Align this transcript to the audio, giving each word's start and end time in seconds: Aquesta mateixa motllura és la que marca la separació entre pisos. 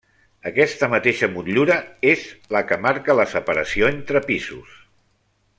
Aquesta 0.51 0.87
mateixa 0.93 1.29
motllura 1.35 1.77
és 2.13 2.25
la 2.57 2.63
que 2.71 2.81
marca 2.89 3.19
la 3.23 3.29
separació 3.37 3.93
entre 3.97 4.27
pisos. 4.33 4.77